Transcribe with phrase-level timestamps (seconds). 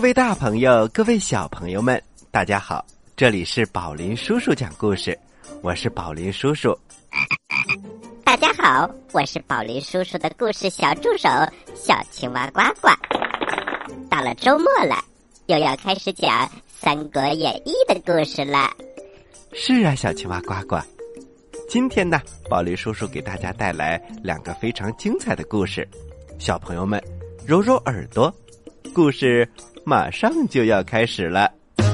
[0.00, 2.82] 各位大朋友，各位小朋友们，大家好！
[3.14, 5.16] 这里是宝林叔叔讲故事，
[5.60, 6.74] 我是宝林叔叔。
[8.24, 11.28] 大家好，我是宝林叔叔的故事小助手
[11.74, 12.88] 小青蛙呱呱。
[14.08, 15.04] 到了周末了，
[15.48, 18.70] 又要开始讲《三国演义》的故事了。
[19.52, 20.78] 是啊，小青蛙呱呱。
[21.68, 25.86] 今天呢，宝林叔叔给大家带来两个非常精彩的故事，
[26.38, 26.98] 小朋友们
[27.46, 28.34] 揉揉耳朵，
[28.94, 29.46] 故事。
[29.90, 31.50] 马上就要开始了。
[31.76, 31.88] 故事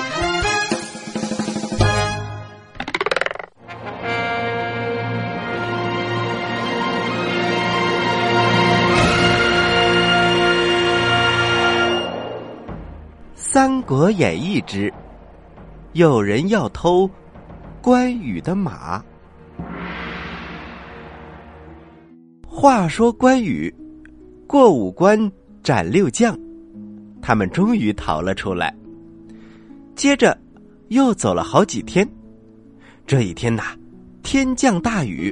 [13.36, 14.92] 三国演义》之
[15.94, 17.08] 有人要偷
[17.84, 19.00] 关羽的马。
[22.60, 23.72] 话说关羽
[24.48, 26.36] 过五关斩六将，
[27.22, 28.76] 他们终于逃了出来。
[29.96, 30.36] 接着
[30.88, 32.10] 又走了好几天，
[33.06, 33.62] 这一天呐，
[34.24, 35.32] 天降大雨，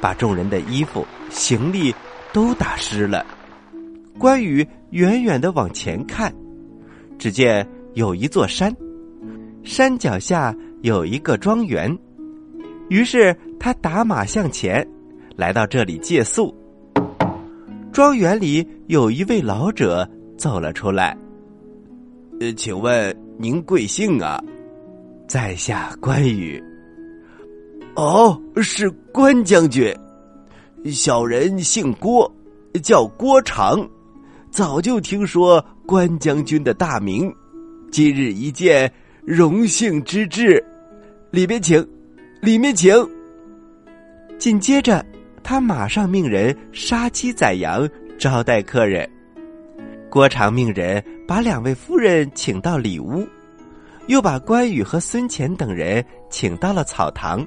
[0.00, 1.92] 把众人的衣服、行李
[2.32, 3.26] 都打湿了。
[4.16, 6.32] 关羽远远的往前看，
[7.18, 8.72] 只见有一座山，
[9.64, 11.98] 山脚下有一个庄园，
[12.88, 14.88] 于是他打马向前。
[15.36, 16.54] 来到这里借宿，
[17.92, 20.08] 庄园里有一位老者
[20.38, 21.16] 走了出来。
[22.40, 24.42] 呃，请问您贵姓啊？
[25.28, 26.62] 在下关羽。
[27.96, 29.94] 哦，是关将军。
[30.86, 32.30] 小人姓郭，
[32.82, 33.86] 叫郭长，
[34.50, 37.30] 早就听说关将军的大名，
[37.90, 38.90] 今日一见，
[39.22, 40.64] 荣幸之至。
[41.30, 41.86] 里边请，
[42.40, 42.94] 里面请。
[44.38, 45.04] 紧接着。
[45.48, 49.08] 他马上命人杀鸡宰羊招待客人。
[50.10, 53.24] 郭长命人把两位夫人请到里屋，
[54.08, 57.46] 又把关羽和孙乾等人请到了草堂，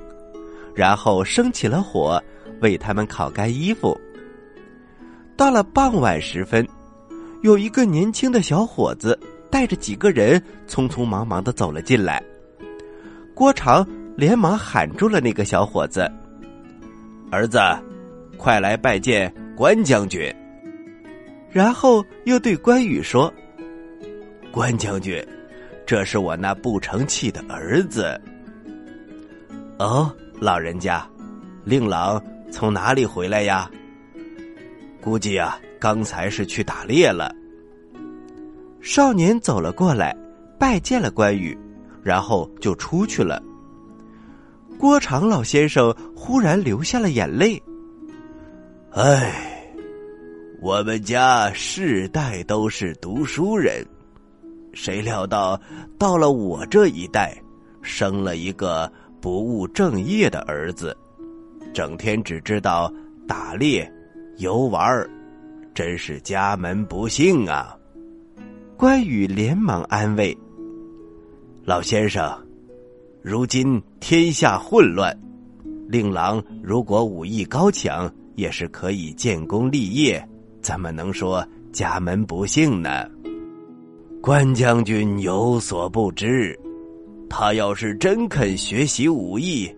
[0.74, 2.24] 然后生起了火，
[2.62, 4.00] 为他们烤干衣服。
[5.36, 6.66] 到了傍晚时分，
[7.42, 9.20] 有一个年轻的小伙子
[9.52, 12.24] 带着几个人匆匆忙忙的走了进来。
[13.34, 13.86] 郭长
[14.16, 16.10] 连忙喊住了那个小伙子
[17.30, 17.60] ：“儿子。”
[18.40, 20.34] 快来拜见关将军。
[21.52, 23.32] 然后又对关羽说
[24.50, 25.22] ：“关将军，
[25.86, 28.20] 这是我那不成器的儿子。”
[29.78, 31.06] 哦，老人家，
[31.66, 33.70] 令郎从哪里回来呀？
[35.02, 37.36] 估计啊，刚才是去打猎了。
[38.80, 40.16] 少年走了过来，
[40.58, 41.58] 拜见了关羽，
[42.02, 43.44] 然后就出去了。
[44.78, 47.62] 郭长老先生忽然流下了眼泪。
[48.92, 49.72] 唉，
[50.60, 53.86] 我们家世代都是读书人，
[54.74, 55.60] 谁料到
[56.00, 57.40] 到了我这一代，
[57.84, 58.92] 生了一个
[59.22, 60.98] 不务正业的儿子，
[61.72, 62.92] 整天只知道
[63.28, 63.90] 打猎、
[64.38, 65.08] 游玩
[65.72, 67.78] 真是家门不幸啊！
[68.75, 70.36] 关羽连忙安慰
[71.63, 72.28] 老先生
[73.22, 75.16] ：“如今天下混乱，
[75.88, 80.25] 令郎如果武艺高强。”也是可以建功立业，
[80.62, 83.06] 怎么能说家门不幸呢？
[84.21, 86.57] 关将军有所不知，
[87.30, 89.69] 他要是真肯学习武艺，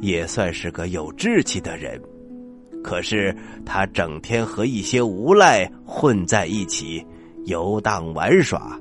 [0.00, 2.00] 也算是个有志气的人。
[2.82, 3.34] 可是
[3.64, 7.04] 他整天和一些无赖混在一起，
[7.46, 8.78] 游荡玩耍，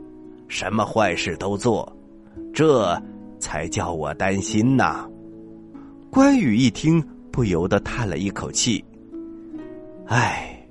[0.47, 1.91] 什么坏事都做，
[2.53, 2.95] 这
[3.39, 5.07] 才叫我担心呐。
[6.12, 8.83] 关羽一听，不由得叹了一口气。
[10.06, 10.68] 唉，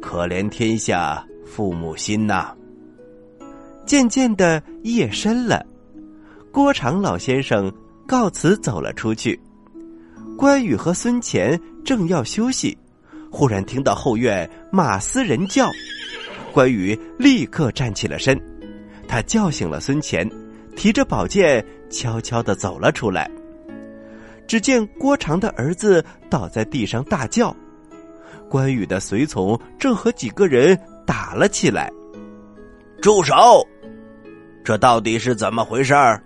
[0.00, 2.52] 可怜天下父母心呐！
[3.86, 5.64] 渐渐的夜深了，
[6.50, 7.72] 郭长老先生
[8.06, 9.40] 告辞走了出去。
[10.36, 12.76] 关羽和孙乾正要休息，
[13.30, 15.70] 忽然听到后院马嘶人叫，
[16.52, 18.38] 关羽立刻站起了身，
[19.06, 20.28] 他叫醒了孙乾，
[20.74, 23.30] 提着宝剑悄悄的走了出来。
[24.48, 27.56] 只见郭长的儿子倒在地上大叫。
[28.52, 31.90] 关羽的随从正和几个人打了起来。
[33.00, 33.66] 住手！
[34.62, 36.22] 这到底是怎么回事儿？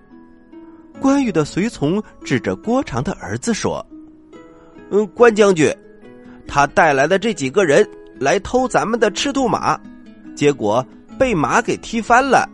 [1.01, 3.87] 关羽的随从指着郭长的儿子说
[4.91, 5.73] ：“嗯，关将军，
[6.49, 7.89] 他带来的这几个人
[8.19, 9.81] 来偷咱们的赤兔马，
[10.35, 10.85] 结果
[11.17, 12.45] 被马给踢翻了。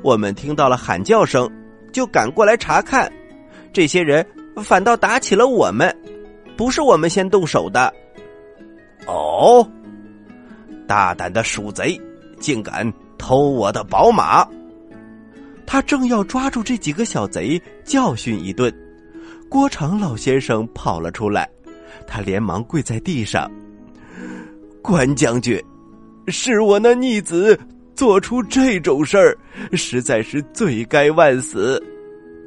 [0.00, 1.50] 我们听到了喊叫声，
[1.92, 3.12] 就赶过来查看，
[3.72, 4.24] 这些人
[4.62, 5.92] 反倒打起了我们。
[6.56, 7.92] 不是我们先动手的。
[9.08, 9.66] 哦，
[10.86, 11.98] 大胆的鼠贼，
[12.38, 14.46] 竟敢偷我的宝马！
[15.66, 18.72] 他正要抓住这几个小贼教训一顿，
[19.48, 21.48] 郭长老先生跑了出来，
[22.06, 23.50] 他连忙跪在地上
[24.82, 25.58] ：“关将军，
[26.26, 27.58] 是我那逆子
[27.94, 29.36] 做出这种事儿，
[29.72, 31.82] 实在是罪该万死。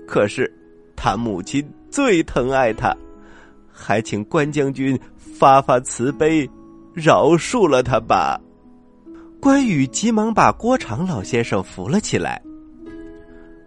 [0.07, 0.51] 可是
[0.95, 2.95] 他母亲最疼爱他。”
[3.73, 4.99] 还请关将军
[5.33, 6.49] 发发慈悲，
[6.93, 8.39] 饶恕了他吧。
[9.39, 12.41] 关羽急忙把郭长老先生扶了起来。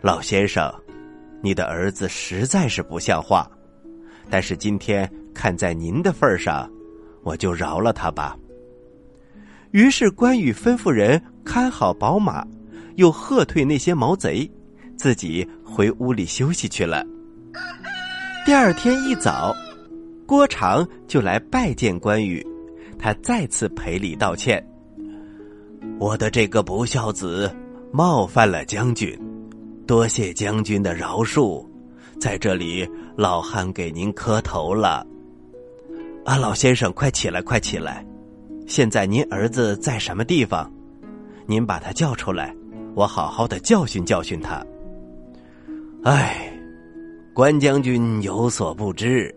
[0.00, 0.72] 老先生，
[1.43, 3.50] 你的儿子实在是不像话，
[4.31, 6.70] 但是今天看在您的份上，
[7.22, 8.37] 我就饶了他吧。
[9.72, 12.46] 于是关羽吩咐人看好宝马，
[12.96, 14.49] 又喝退那些毛贼，
[14.96, 17.05] 自己回屋里休息去了。
[18.46, 19.52] 第二天一早。
[20.26, 22.44] 郭长就来拜见关羽，
[22.99, 24.65] 他再次赔礼道歉
[26.00, 27.55] ：“我的这个不孝子
[27.93, 29.19] 冒犯了将军，
[29.87, 31.65] 多谢将军的饶恕，
[32.19, 35.06] 在这里老汉给您磕头了。”
[36.25, 38.03] 啊，老先生，快起来，快起来！
[38.67, 40.73] 现在您儿子在什么地方？
[41.47, 42.56] 您把他叫出来，
[42.94, 44.65] 我好好的教训教训他。
[46.03, 46.50] 哎，
[47.35, 49.35] 关将军有所不知。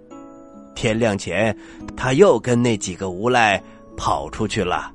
[0.77, 1.57] 天亮前，
[1.95, 3.59] 他又跟那几个无赖
[3.97, 4.93] 跑出去了，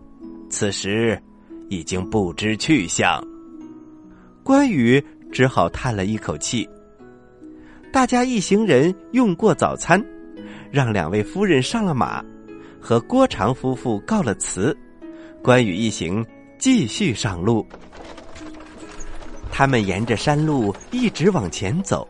[0.49, 1.21] 此时
[1.69, 3.21] 已经不知去向。
[4.45, 6.69] 关羽只好叹了一口气。
[7.93, 10.01] 大家一行人用过早餐，
[10.71, 12.25] 让两位夫人上了马，
[12.81, 14.77] 和郭长夫妇告了辞。
[15.43, 16.25] 关羽一行
[16.61, 17.67] 继续上路。
[19.51, 22.07] 他们沿着山路一直往前走，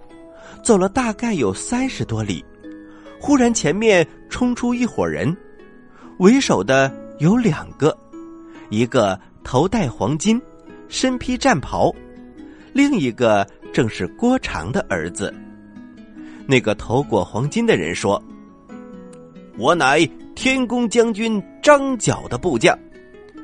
[0.63, 2.45] 走了大概有三十多里。
[3.25, 5.35] 忽然，前面冲出一伙人，
[6.19, 7.97] 为首的有两个，
[8.69, 10.43] 一个头戴黄金，
[10.89, 11.95] 身披战袍，
[12.73, 15.33] 另一个正是郭长的儿子。
[16.49, 18.21] 那个头裹黄金的人说
[19.57, 20.05] ：“我乃
[20.35, 22.77] 天公将军张角的部将，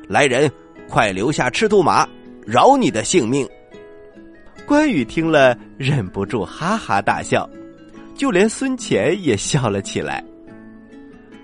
[0.09, 0.51] 来人，
[0.89, 2.05] 快留下赤兔马，
[2.45, 3.47] 饶你的性命。”
[4.67, 7.49] 关羽听了，忍不住哈哈大笑。
[8.19, 10.21] 就连孙权也笑了起来。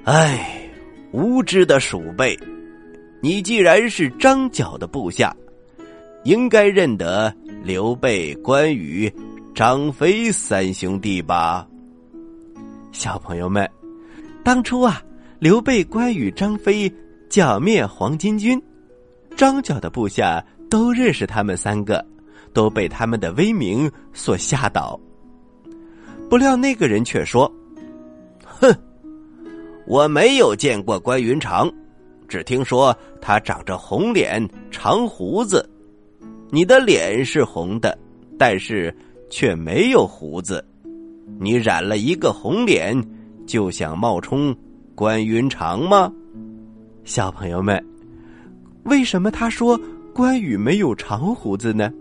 [0.04, 0.70] 唉，
[1.14, 2.38] 无知的鼠辈，
[3.22, 5.34] 你既然是张角的部下，
[6.26, 7.34] 应该认得
[7.64, 9.10] 刘备、关羽、
[9.56, 11.66] 张飞三兄弟吧？
[12.92, 13.66] 小朋友们，
[14.44, 15.02] 当初啊，
[15.40, 16.94] 刘备、关羽、张飞
[17.30, 18.62] 剿灭黄巾军，
[19.38, 22.06] 张角的部下都认识他们三个，
[22.52, 25.00] 都被他们的威名所吓倒。
[26.29, 27.51] 不料那个人却说
[28.44, 28.74] ：“哼，
[29.86, 31.72] 我没有见过关云长，
[32.27, 35.67] 只听说他长着红脸长胡子。
[36.50, 37.98] 你的脸是红的，
[38.38, 38.94] 但是
[39.29, 40.65] 却没有胡子。
[41.39, 43.00] 你染了一个红脸，
[43.46, 44.55] 就想冒充
[44.94, 46.12] 关云长吗？”
[47.05, 47.84] 小朋友们，
[48.86, 49.79] 为什么他说
[50.12, 51.91] 关羽没有长胡子呢？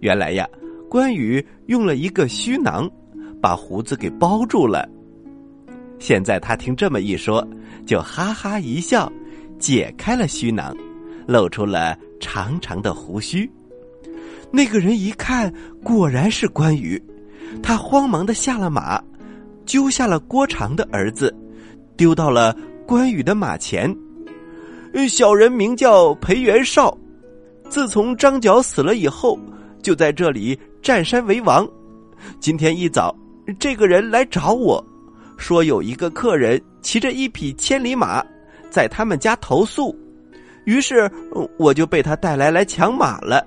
[0.00, 0.48] 原来呀，
[0.88, 2.90] 关羽用了一个虚囊。
[3.40, 4.88] 把胡子给包住了。
[5.98, 7.46] 现在他听这么一说，
[7.86, 9.10] 就哈哈一笑，
[9.58, 10.76] 解开了虚囊，
[11.26, 13.50] 露出了长长的胡须。
[14.50, 15.52] 那个人一看，
[15.82, 17.02] 果然是关羽，
[17.62, 19.02] 他慌忙的下了马，
[19.64, 21.34] 揪下了郭长的儿子，
[21.96, 23.94] 丢到了关羽的马前。
[25.08, 26.96] 小人名叫裴元绍，
[27.68, 29.38] 自从张角死了以后，
[29.82, 31.66] 就在这里占山为王。
[32.38, 33.14] 今天一早。
[33.58, 34.84] 这个人来找我，
[35.36, 38.24] 说有一个客人骑着一匹千里马，
[38.70, 39.96] 在他们家投宿，
[40.64, 41.10] 于是
[41.58, 43.46] 我就被他带来来抢马了。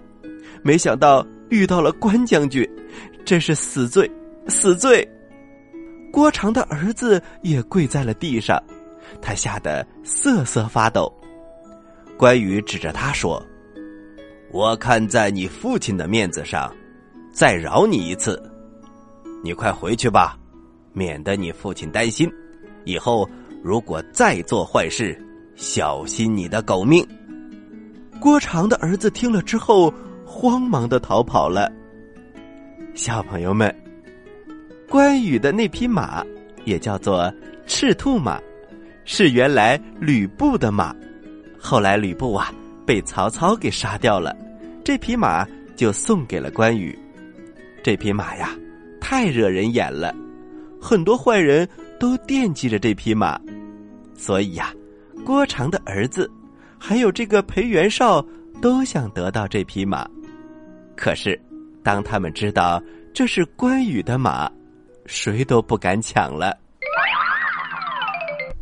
[0.62, 2.68] 没想到遇到了关将军，
[3.26, 4.10] 真是死罪，
[4.48, 5.08] 死罪！
[6.12, 8.62] 郭长的儿子也跪在了地上，
[9.22, 11.14] 他吓得瑟瑟发抖。
[12.18, 13.42] 关羽指着他说
[14.52, 16.74] ：“我看在你父亲的面子上，
[17.32, 18.42] 再饶你一次。”
[19.42, 20.38] 你快回去吧，
[20.94, 22.30] 免得你父亲担心。
[22.86, 23.30] 以后
[23.64, 25.18] 如果再做坏事，
[25.56, 27.06] 小心你的狗命。
[28.20, 29.94] 郭长的儿子听了之后，
[30.26, 31.72] 慌忙的逃跑了。
[32.94, 33.74] 小朋友们，
[34.90, 36.26] 关羽的那匹马
[36.66, 37.32] 也叫做
[37.66, 38.42] 赤兔马，
[39.06, 40.94] 是原来吕布的马。
[41.58, 42.54] 后来吕布啊
[42.86, 44.36] 被曹操给杀掉了，
[44.84, 46.98] 这匹马就送给了关羽。
[47.82, 48.54] 这匹马呀。
[49.10, 50.14] 太惹人眼了，
[50.80, 51.68] 很多坏人
[52.00, 53.42] 都惦记着这匹马，
[54.14, 54.72] 所以呀，
[55.26, 56.30] 郭长的儿子
[56.78, 58.24] 还有这个裴元绍
[58.62, 60.08] 都想得到这匹马。
[60.96, 61.42] 可是，
[61.82, 62.80] 当他们知道
[63.12, 64.48] 这是关羽的马，
[65.08, 66.56] 谁都不敢抢了。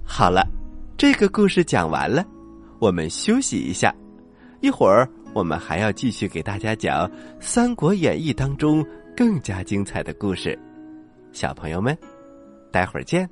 [0.05, 0.47] 好了，
[0.95, 2.25] 这个故事讲完了，
[2.79, 3.93] 我们休息一下，
[4.61, 7.05] 一会儿我们还要继续给大家讲
[7.41, 8.81] 《三国演义》当中
[9.17, 10.55] 更加精彩的故事。
[11.31, 11.97] 小朋友们，
[12.71, 13.27] 待会儿见。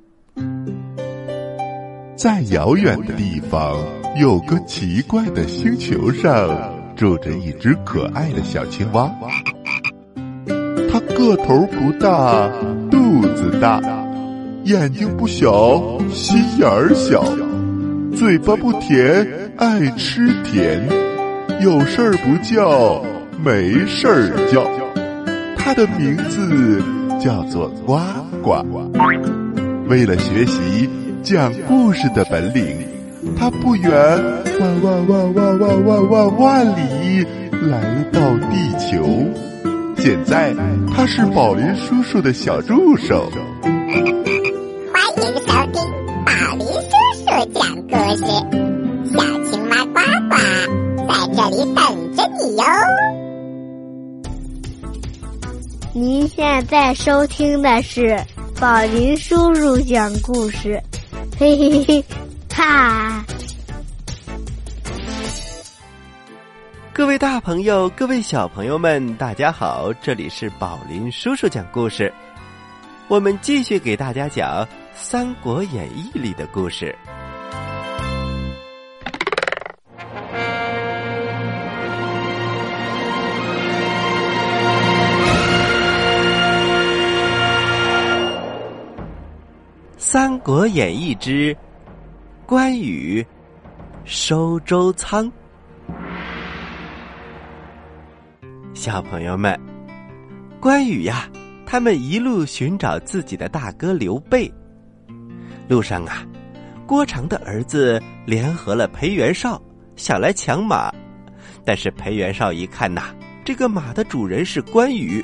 [2.16, 3.78] 在遥远的地方，
[4.18, 9.08] 有个奇怪的星球上，住着一只可爱的小青蛙。
[10.90, 12.50] 它个头不大，
[12.90, 13.80] 肚子大，
[14.64, 17.22] 眼睛不小，心眼儿小，
[18.12, 19.24] 嘴巴不甜，
[19.56, 20.84] 爱吃甜，
[21.62, 23.00] 有事儿不叫，
[23.40, 24.68] 没事儿叫。
[25.66, 26.80] 它的名字
[27.18, 27.98] 叫做呱
[28.40, 28.64] 呱。
[29.88, 30.88] 为了学习
[31.24, 32.86] 讲故事的本领，
[33.36, 33.90] 他不远
[34.60, 39.04] 万万万万万万万万里来到地球。
[39.96, 40.54] 现在
[40.94, 43.28] 他是宝林叔叔的小助手。
[43.64, 45.82] 欢迎收听
[46.24, 48.22] 宝林叔叔讲故事，
[49.12, 49.18] 小
[49.50, 49.98] 青蛙呱
[50.30, 50.36] 呱
[51.08, 51.82] 在这里等
[52.14, 52.62] 着你哟。
[55.98, 58.22] 您现在收听的是
[58.60, 60.78] 宝林叔叔讲故事，
[61.38, 62.04] 嘿嘿嘿，
[62.54, 63.24] 哈！
[66.92, 69.90] 各位大朋友，各位小朋友们，大家好！
[70.02, 72.12] 这里是宝林叔叔讲故事，
[73.08, 74.62] 我们继续给大家讲
[74.94, 76.94] 《三国演义》里的故事。
[90.08, 91.54] 《三国演义》之
[92.46, 93.26] 关羽
[94.04, 95.28] 收周仓。
[98.72, 99.60] 小朋友们，
[100.60, 101.28] 关羽呀，
[101.66, 104.48] 他们一路寻找自己的大哥刘备。
[105.66, 106.24] 路上啊，
[106.86, 109.60] 郭长的儿子联合了裴元绍，
[109.96, 110.88] 想来抢马。
[111.64, 113.12] 但是裴元绍一看呐，
[113.44, 115.22] 这个马的主人是关羽，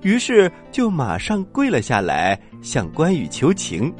[0.00, 3.94] 于是就马上跪了下来，向关羽求情。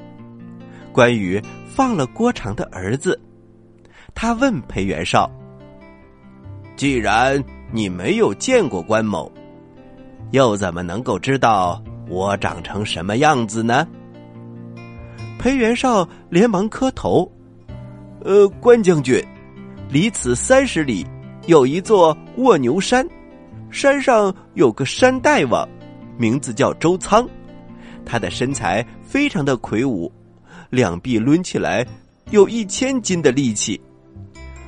[0.96, 3.20] 关羽放了郭长的儿子，
[4.14, 5.30] 他问裴元绍
[6.74, 9.30] ：“既然你没有见过关某，
[10.30, 13.86] 又怎么能够知道我长成什么样子呢？”
[15.38, 17.30] 裴元绍连忙磕头
[18.24, 19.22] ：“呃，关将军，
[19.90, 21.06] 离此三十里
[21.44, 23.06] 有一座卧牛山，
[23.70, 25.68] 山上有个山大王，
[26.16, 27.28] 名字叫周仓，
[28.02, 30.10] 他的身材非常的魁梧。”
[30.70, 31.86] 两臂抡起来
[32.30, 33.80] 有一千斤的力气。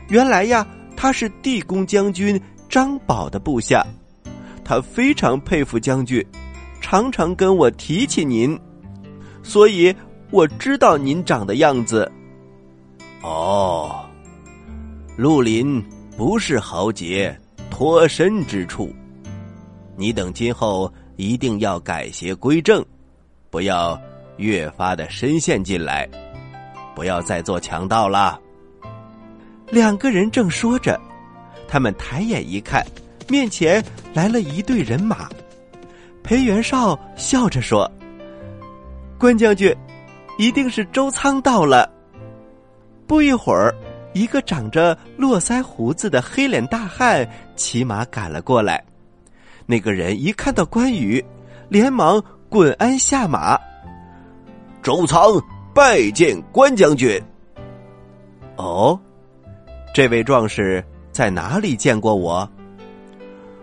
[0.09, 3.87] 原来呀，他是地公将军张宝的部下，
[4.65, 6.25] 他非常佩服将军，
[6.81, 8.59] 常常跟我提起您，
[9.43, 9.95] 所以
[10.31, 12.11] 我知道您长的样子。
[13.23, 14.05] 哦，
[15.17, 15.85] 绿林
[16.17, 17.37] 不是豪杰
[17.71, 18.95] 脱身之处，
[19.97, 22.85] 你等今后一定要改邪归正，
[23.51, 24.01] 不要。
[24.39, 26.09] 越发的深陷进来，
[26.95, 28.41] 不要再做强盗了。
[29.71, 30.99] 两个人正说着，
[31.69, 32.85] 他们抬眼一看，
[33.29, 35.29] 面前来了一队人马。
[36.23, 37.91] 裴元绍笑着说
[39.19, 39.75] ：“关将军，
[40.39, 41.91] 一定是周仓到了。”
[43.07, 43.75] 不一会儿，
[44.13, 48.83] 一个长着络腮胡子的黑脸大汉骑马赶了过来。
[49.67, 51.25] 那个人一看到关羽，
[51.69, 53.59] 连忙滚鞍下马。
[54.89, 55.39] 周仓
[55.75, 57.23] 拜见关将军。
[58.57, 58.99] 哦，
[59.93, 62.51] 这位壮士在哪里见过我？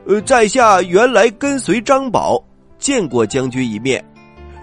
[0.05, 2.39] 呃，在下原来跟随张宝，
[2.77, 4.05] 见过将军一面，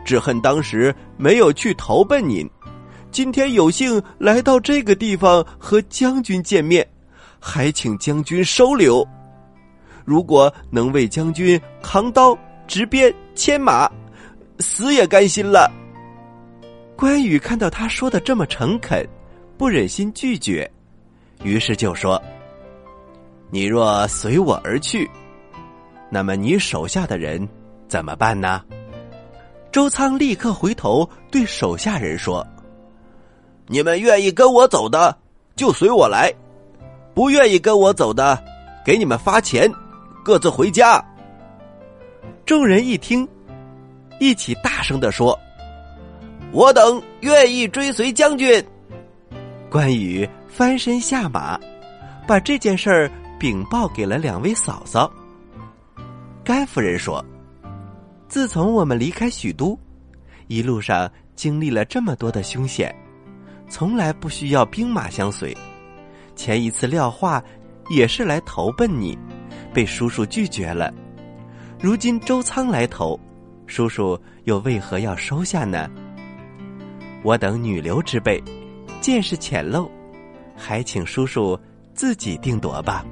[0.05, 2.49] 只恨当时没有去投奔您。
[3.11, 6.87] 今天有幸来到这个地方和将军见面，
[7.41, 9.05] 还请将军收留。
[10.05, 12.39] 如果能为将军扛刀、
[12.69, 13.91] 执鞭、牵马，
[14.61, 15.69] 死也甘心了。
[17.03, 19.05] 关羽看到他说的这么诚恳，
[19.59, 20.71] 不忍心拒绝，
[21.43, 22.23] 于是就说
[23.51, 25.11] ：“你若随我而去，
[26.09, 27.49] 那么你手下的人
[27.89, 28.63] 怎么办呢？”
[29.73, 32.47] 周仓立刻回头对手下人说
[33.67, 35.19] ：“你们愿意跟我走的，
[35.57, 36.31] 就随我来；
[37.17, 38.41] 不愿意跟我走的，
[38.85, 39.69] 给你们发钱，
[40.25, 41.05] 各自回家。”
[42.47, 43.29] 众人一听，
[44.21, 45.37] 一起大声的说。
[46.53, 48.63] 我等愿意追随将军。
[49.71, 51.59] 关羽翻身下马，
[52.27, 55.11] 把这件事儿禀报给了两位嫂嫂。
[56.45, 57.25] 甘夫人说
[58.29, 59.79] ：“自从我们离开许都，
[60.47, 62.95] 一路上经历了这么多的凶险，
[63.67, 65.57] 从来不需要兵马相随。
[66.37, 67.43] 前一次廖化
[67.89, 69.17] 也是来投奔你，
[69.73, 70.93] 被叔叔拒绝了。
[71.81, 73.19] 如今周仓来投，
[73.67, 75.89] 叔叔又为何要收下呢？
[77.23, 78.43] 我等女流之辈。”
[79.01, 79.91] 见识浅陋，
[80.57, 81.59] 还请叔叔
[81.93, 83.05] 自己定夺吧。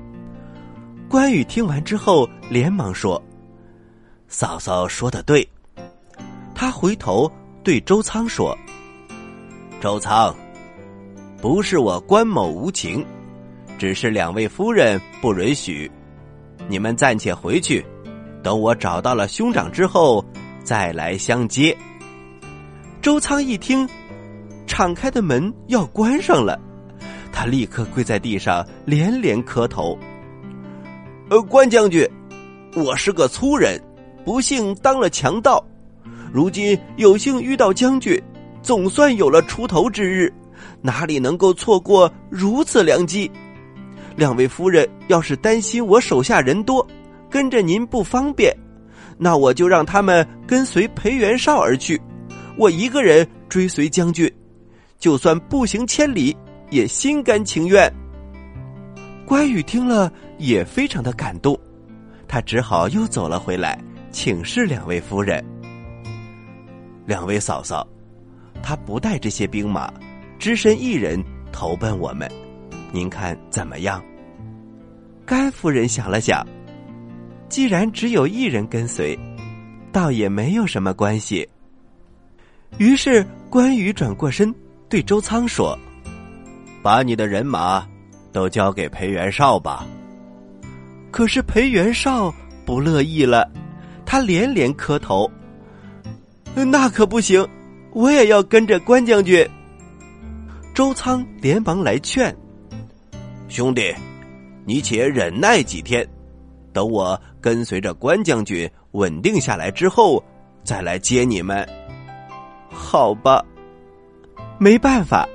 [1.08, 3.20] 关羽听完之后，连忙说
[4.28, 5.44] ：“嫂嫂说的对。”
[6.54, 7.28] 他回头
[7.64, 8.56] 对周仓说
[9.82, 10.32] ：“周仓，
[11.42, 13.04] 不是我关某无情，
[13.76, 15.90] 只是两位夫人不允许。
[16.68, 17.84] 你们暂且回去，
[18.44, 20.24] 等我找到了兄长之后，
[20.62, 21.76] 再来相接。”
[23.02, 23.88] 周仓一听。
[24.70, 26.56] 敞开的门要关上了，
[27.32, 29.98] 他立刻跪在地上，连连磕头。
[31.28, 32.08] 呃，关将军，
[32.76, 33.82] 我是个粗人，
[34.24, 35.60] 不幸当了强盗，
[36.32, 38.16] 如今有幸遇到将军，
[38.62, 40.32] 总算有了出头之日，
[40.80, 43.28] 哪里能够错过如此良机？
[44.14, 46.86] 两位夫人要是担心我手下人多，
[47.28, 48.56] 跟着您不方便，
[49.18, 52.00] 那我就让他们跟随裴元绍而去，
[52.56, 54.32] 我一个人追随将军。
[55.00, 56.36] 就算步行千里，
[56.70, 57.90] 也心甘情愿。
[59.24, 61.58] 关羽听了也非常的感动，
[62.28, 63.78] 他只好又走了回来，
[64.12, 65.42] 请示两位夫人、
[67.06, 67.86] 两位嫂嫂，
[68.62, 69.90] 他不带这些兵马，
[70.38, 71.18] 只身一人
[71.50, 72.30] 投奔我们，
[72.92, 74.04] 您看怎么样？
[75.24, 76.46] 甘夫人想了想，
[77.48, 79.18] 既然只有一人跟随，
[79.90, 81.48] 倒也没有什么关系。
[82.76, 84.54] 于是关羽转过身。
[84.90, 85.78] 对周仓说
[86.82, 87.86] ：“把你的人马
[88.32, 89.86] 都交给裴元绍吧。”
[91.12, 92.34] 可是裴元绍
[92.66, 93.48] 不乐意了，
[94.04, 95.30] 他连连磕头
[96.54, 97.46] ：“那可不行，
[97.92, 99.48] 我也要跟着关将军。”
[100.74, 102.36] 周仓连忙来劝
[103.48, 103.94] ：“兄弟，
[104.64, 106.04] 你且忍耐几天，
[106.72, 110.20] 等我跟随着关将军稳定下来之后，
[110.64, 111.64] 再来接你们。”
[112.68, 113.44] 好吧。
[114.62, 115.26] 没办法，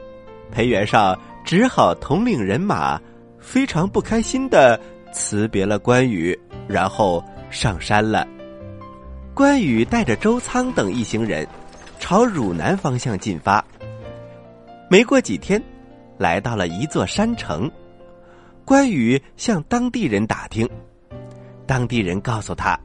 [0.51, 3.01] 裴元绍只好统领人马，
[3.39, 4.79] 非常不开心的
[5.11, 8.27] 辞别了关羽，然后上山了。
[9.33, 11.47] 关羽带着周仓等一行人，
[11.97, 13.65] 朝汝南方向进发。
[14.91, 15.59] 没过几天，
[16.19, 17.69] 来到了一座山城。
[18.63, 20.69] 关羽向当地人打听，
[21.65, 22.79] 当地人告诉他：“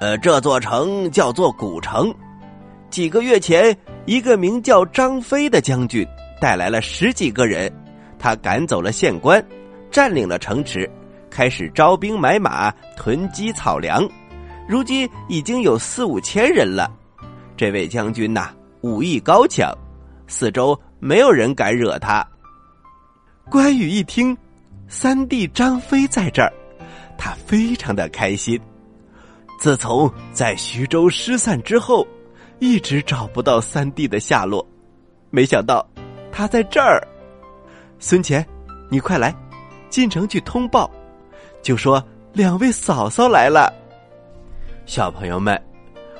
[0.00, 2.10] 呃，这座城叫做古城，
[2.90, 6.06] 几个月前。”一个名叫张飞的将军
[6.40, 7.68] 带来了十几个人，
[8.20, 9.44] 他赶走了县官，
[9.90, 10.88] 占领了城池，
[11.28, 14.08] 开始招兵买马、囤积草粮。
[14.68, 16.88] 如今已经有四五千人了。
[17.56, 19.76] 这位将军呐，武艺高强，
[20.28, 22.24] 四周没有人敢惹他。
[23.50, 24.38] 关羽一听，
[24.86, 26.52] 三弟张飞在这儿，
[27.18, 28.56] 他非常的开心。
[29.58, 32.06] 自从在徐州失散之后。
[32.58, 34.66] 一直找不到三弟的下落，
[35.30, 35.86] 没想到
[36.32, 37.06] 他在这儿。
[37.98, 38.44] 孙乾，
[38.90, 39.34] 你快来，
[39.90, 40.90] 进城去通报，
[41.62, 43.72] 就说两位嫂嫂来了。
[44.86, 45.60] 小朋友们，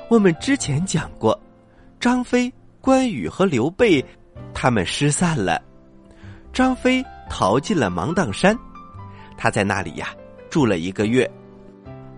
[0.09, 1.39] 我们之前讲过，
[1.99, 4.03] 张飞、关羽和刘备
[4.53, 5.61] 他们失散了，
[6.53, 8.57] 张飞逃进了芒砀山，
[9.37, 10.09] 他在那里呀
[10.49, 11.29] 住了一个月，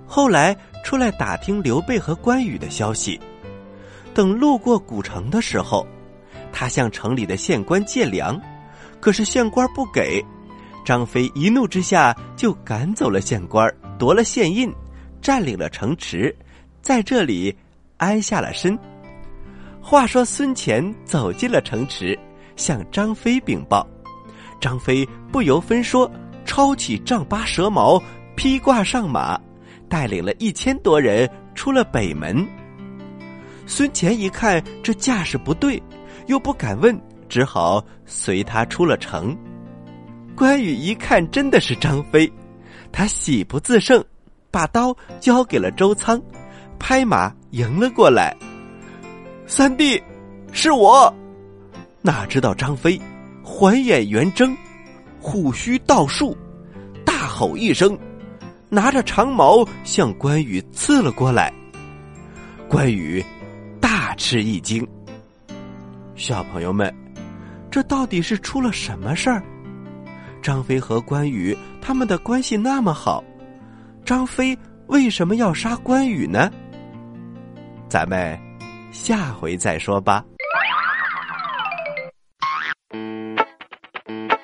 [0.05, 3.19] 后来出来打听刘备和关羽的消息。
[4.19, 5.88] 等路过古城的时候，
[6.51, 8.38] 他向城里的县官借粮，
[8.99, 10.21] 可是县官不给。
[10.84, 14.69] 张飞一怒之下就赶走了县官，夺了县印，
[15.21, 16.36] 占领了城池，
[16.82, 17.55] 在这里
[17.95, 18.77] 安下了身。
[19.79, 22.19] 话说孙乾走进了城池，
[22.58, 23.88] 向张飞禀报，
[24.60, 26.12] 张飞不由分说，
[26.43, 27.97] 抄起丈八蛇矛，
[28.36, 29.39] 披挂上马，
[29.88, 32.45] 带领了一千多人出了北门。
[33.69, 35.82] 孙乾一看这架势不对，
[36.25, 39.38] 又不敢问，只好随他出了城。
[40.36, 42.29] 关羽一看真的是张飞，
[42.91, 44.03] 他喜不自胜，
[44.49, 46.19] 把刀交给了周仓，
[46.79, 48.36] 拍马迎了过来。
[49.45, 50.01] 三弟，
[50.51, 51.13] 是我。
[52.01, 52.99] 哪知道张飞
[53.43, 54.58] 环眼圆睁，
[55.21, 56.36] 虎须倒竖，
[57.05, 57.95] 大吼一声，
[58.67, 61.53] 拿着长矛向关羽刺了过来。
[62.67, 63.23] 关羽。
[64.19, 64.86] 吃一惊，
[66.13, 66.93] 小朋友们，
[67.71, 69.41] 这到底是出了什么事儿？
[70.43, 73.23] 张飞和关羽他们的关系那么好，
[74.03, 74.55] 张飞
[74.88, 76.51] 为什么要杀关羽呢？
[77.88, 78.38] 咱们
[78.91, 80.23] 下回再说吧。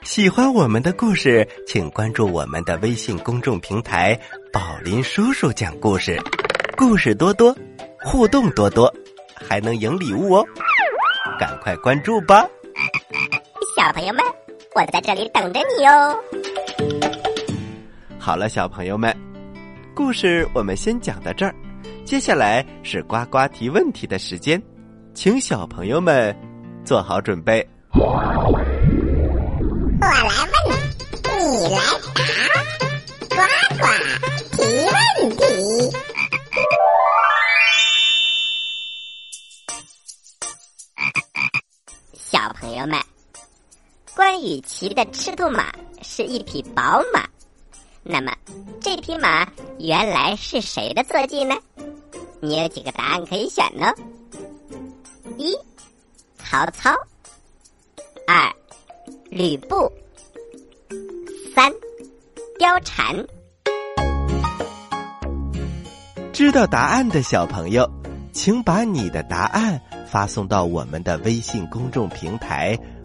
[0.04, 4.18] 喜欢我们的故事，请关注我们的微信公众平台
[4.54, 6.18] “宝林叔叔讲故事”，
[6.78, 7.54] 故事多多，
[8.02, 8.92] 互动多多，
[9.36, 10.46] 还能赢礼物哦！
[11.40, 12.48] 赶快关注吧，
[13.76, 14.24] 小朋友们，
[14.74, 16.18] 我在这里等着你哦。
[18.20, 19.16] 好了，小朋友们，
[19.96, 21.54] 故事我们先讲到这儿，
[22.06, 24.62] 接下来是呱呱提问题的时间，
[25.14, 26.36] 请小朋友们
[26.84, 27.68] 做好准备。
[27.94, 28.22] 我
[30.00, 30.76] 来问，
[31.52, 31.82] 你来答，
[33.30, 33.36] 呱
[33.78, 33.84] 呱
[34.56, 35.44] 提问题。
[44.46, 47.28] 关羽骑的赤兔马是一匹宝马，
[48.04, 48.32] 那么
[48.80, 51.56] 这匹马原来是谁的坐骑呢？
[52.42, 53.92] 你有几个答案可以选呢？
[55.40, 55.58] 一，
[56.38, 56.94] 曹操；
[58.28, 58.54] 二，
[59.32, 59.92] 吕布；
[61.56, 61.72] 三，
[62.60, 63.26] 貂蝉。
[66.32, 67.90] 知道答案的小朋友，
[68.32, 72.78] 请把你的答案发送到我们的微信公众平台“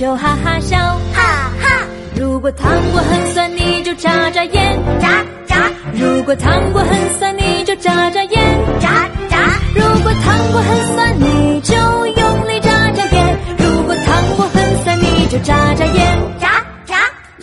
[0.00, 0.78] 就哈哈笑，
[1.12, 1.84] 哈哈，
[2.16, 5.70] 如果糖果很酸，你就眨眨眼，眨眨。
[5.92, 8.40] 如果糖果很酸，你就眨眨眼，
[8.80, 9.36] 眨眨，
[9.74, 16.18] 如果糖果很酸，你就用力眨眨眼，如果糖果很酸，你就眨眨眼。
[16.40, 16.96] 眨眨，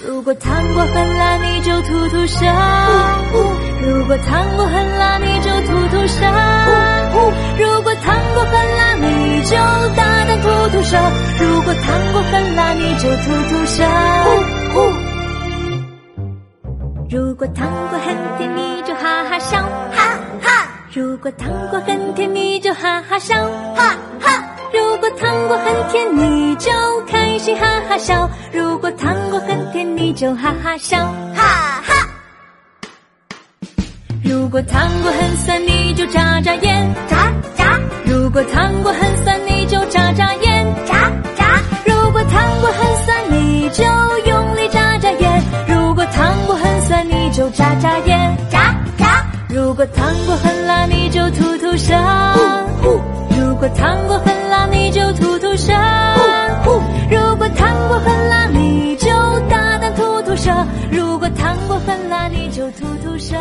[0.04, 2.44] 如果糖果很辣，你就吐吐舌；
[3.84, 6.26] 如果糖果很辣，你就吐吐舌；
[7.60, 8.97] 如果糖果很辣，你
[9.50, 9.56] 就
[9.96, 10.98] 大胆吐吐舌；
[11.40, 13.84] 如果糖果很辣，你就吐吐舌。
[17.10, 19.62] 如果糖果很甜，你就哈哈笑；
[19.96, 23.36] 哈哈如果糖果很甜，你就哈哈笑；
[23.74, 26.70] 哈哈，如果糖果很甜，你就
[27.08, 30.98] 开心哈哈笑；如果糖果很甜，你就哈哈笑。
[31.34, 32.10] 哈哈，
[34.26, 37.57] 如果糖果很酸，你就眨眨眼；眨眨
[38.28, 43.86] 如果糖果很酸，你就眨眨眼；眨眨，如果糖果很酸，你就
[44.30, 51.96] 用力眨眨眼；如果糖果很酸，你就眨眨眼；眨眨，如果糖果很辣，你就吐吐舌；
[53.40, 55.74] 如果糖果很辣，你就吐吐舌；
[57.10, 59.10] 如果糖果很辣，你就
[59.50, 60.52] 大胆吐吐舌；
[60.92, 63.38] 如果糖果很辣，你就吐吐舌。